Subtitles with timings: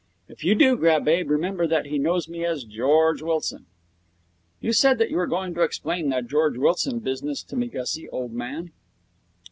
[0.27, 3.67] If you do grab Abe, remember that he knows me as George Wilson.'
[4.59, 8.09] 'You said that you were going to explain that George Wilson business to me, Gussie,
[8.09, 8.71] old man.'